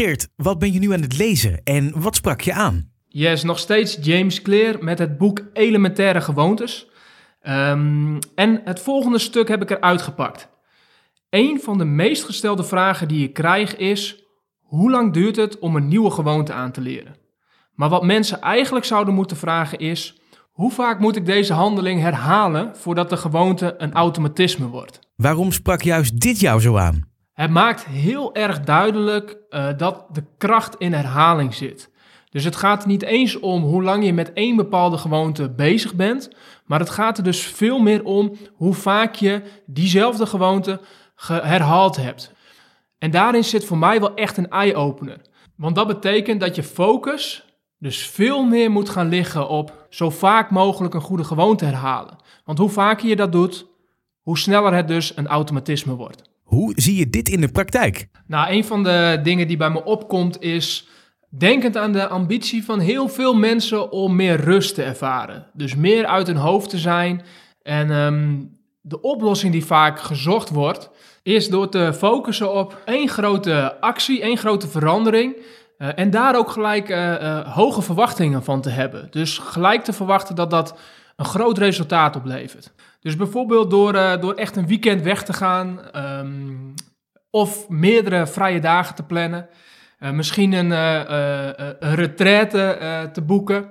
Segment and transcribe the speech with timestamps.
[0.00, 2.90] Geert, wat ben je nu aan het lezen en wat sprak je aan?
[3.08, 6.86] Yes, nog steeds James Clear met het boek Elementaire Gewoontes.
[7.40, 10.48] Ehm, en het volgende stuk heb ik eruit gepakt.
[11.30, 14.24] Een van de meest gestelde vragen die ik krijg is:
[14.60, 17.16] hoe lang duurt het om een nieuwe gewoonte aan te leren?
[17.74, 20.20] Maar wat mensen eigenlijk zouden moeten vragen is:
[20.50, 24.98] hoe vaak moet ik deze handeling herhalen voordat de gewoonte een automatisme wordt?
[25.16, 27.09] Waarom sprak juist dit jou zo aan?
[27.40, 31.90] Het maakt heel erg duidelijk uh, dat de kracht in herhaling zit.
[32.30, 36.30] Dus het gaat niet eens om hoe lang je met één bepaalde gewoonte bezig bent,
[36.64, 40.80] maar het gaat er dus veel meer om hoe vaak je diezelfde gewoonte
[41.26, 42.32] herhaald hebt.
[42.98, 45.20] En daarin zit voor mij wel echt een eye-opener.
[45.56, 47.44] Want dat betekent dat je focus
[47.78, 52.16] dus veel meer moet gaan liggen op zo vaak mogelijk een goede gewoonte herhalen.
[52.44, 53.66] Want hoe vaker je dat doet,
[54.22, 56.29] hoe sneller het dus een automatisme wordt.
[56.50, 58.08] Hoe zie je dit in de praktijk?
[58.26, 60.88] Nou, een van de dingen die bij me opkomt is
[61.28, 65.46] denkend aan de ambitie van heel veel mensen om meer rust te ervaren.
[65.52, 67.22] Dus meer uit hun hoofd te zijn.
[67.62, 70.90] En um, de oplossing die vaak gezocht wordt,
[71.22, 75.36] is door te focussen op één grote actie, één grote verandering.
[75.78, 79.08] Uh, en daar ook gelijk uh, uh, hoge verwachtingen van te hebben.
[79.10, 80.78] Dus gelijk te verwachten dat dat
[81.20, 82.72] een groot resultaat oplevert.
[83.00, 86.74] Dus bijvoorbeeld door, door echt een weekend weg te gaan, um,
[87.30, 89.48] of meerdere vrije dagen te plannen.
[89.98, 92.78] misschien een, een retraite
[93.12, 93.68] te boeken.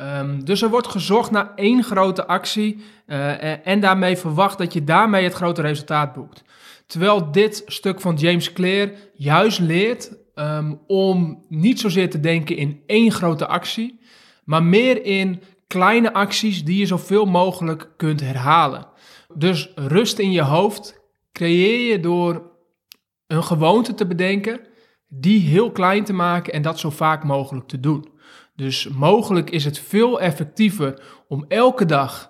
[0.00, 2.84] Um, dus er wordt gezocht naar één grote actie
[3.62, 6.42] en daarmee verwacht dat je daarmee het grote resultaat boekt.
[6.86, 12.82] Terwijl dit stuk van James Clear juist leert um, om niet zozeer te denken in
[12.86, 14.00] één grote actie,
[14.44, 18.86] maar meer in kleine acties die je zoveel mogelijk kunt herhalen.
[19.34, 21.00] Dus rust in je hoofd
[21.32, 22.50] creëer je door
[23.26, 24.60] een gewoonte te bedenken,
[25.08, 28.08] die heel klein te maken en dat zo vaak mogelijk te doen.
[28.54, 32.28] Dus mogelijk is het veel effectiever om elke dag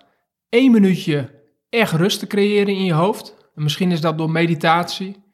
[0.48, 3.37] één minuutje echt rust te creëren in je hoofd.
[3.55, 5.25] En misschien is dat door meditatie.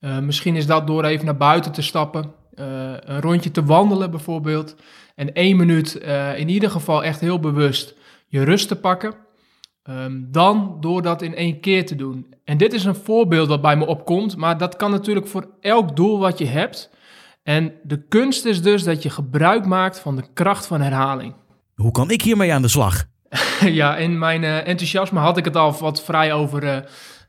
[0.00, 2.34] Uh, misschien is dat door even naar buiten te stappen.
[2.54, 4.76] Uh, een rondje te wandelen bijvoorbeeld.
[5.14, 7.94] En één minuut uh, in ieder geval echt heel bewust
[8.26, 9.14] je rust te pakken.
[9.90, 12.34] Um, dan door dat in één keer te doen.
[12.44, 14.36] En dit is een voorbeeld dat bij me opkomt.
[14.36, 16.90] Maar dat kan natuurlijk voor elk doel wat je hebt.
[17.42, 21.34] En de kunst is dus dat je gebruik maakt van de kracht van herhaling.
[21.74, 23.04] Hoe kan ik hiermee aan de slag?
[23.80, 26.76] ja, in mijn uh, enthousiasme had ik het al wat vrij over uh,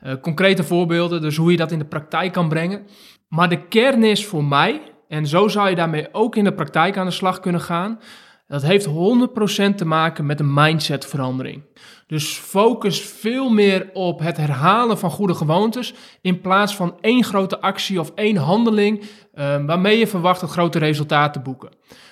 [0.04, 2.88] uh, concrete voorbeelden, dus hoe je dat in de praktijk kan brengen.
[3.28, 4.82] Maar de kern is voor mij,
[5.14, 8.00] en zo zou je daarmee ook in de praktijk aan de slag kunnen gaan,
[8.48, 8.92] dat heeft 100%
[9.76, 11.64] te maken met een mindsetverandering.
[12.08, 17.62] Dus focus veel meer op het herhalen van goede gewoontes in plaats van één grote
[17.62, 21.70] actie of één handeling uh, waarmee je verwacht het grote resultaat te boeken.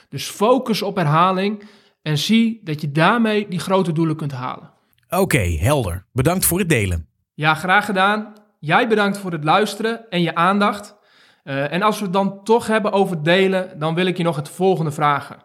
[0.10, 1.64] Dus focus op herhaling
[2.02, 4.72] en zie dat je daarmee die grote doelen kunt halen.
[5.10, 6.06] Oké, helder.
[6.14, 7.08] Bedankt voor het delen.
[7.34, 8.34] Ja, graag gedaan.
[8.60, 11.00] Jij bedankt voor het luisteren en je aandacht.
[11.44, 14.36] Uh, en als we het dan toch hebben over delen, dan wil ik je nog
[14.36, 15.38] het volgende vragen.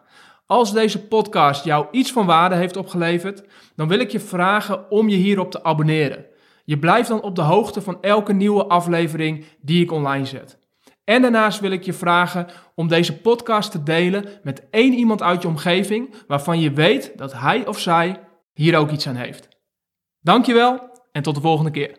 [0.45, 3.43] Als deze podcast jou iets van waarde heeft opgeleverd,
[3.75, 6.25] dan wil ik je vragen om je hierop te abonneren.
[6.65, 10.59] Je blijft dan op de hoogte van elke nieuwe aflevering die ik online zet.
[11.03, 15.41] En daarnaast wil ik je vragen om deze podcast te delen met één iemand uit
[15.41, 18.19] je omgeving waarvan je weet dat hij of zij
[18.53, 19.47] hier ook iets aan heeft.
[20.21, 21.95] Dankjewel en tot de volgende keer.